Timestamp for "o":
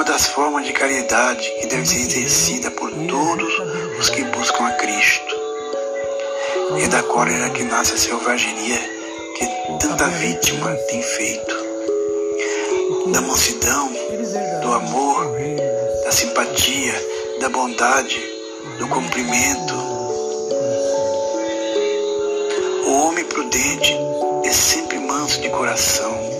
22.86-22.92